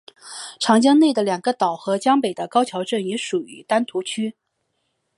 [0.59, 4.35] 长江内的两个岛和江北的高桥镇也属于丹徒区。